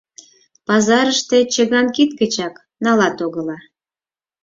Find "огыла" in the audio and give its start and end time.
3.25-3.57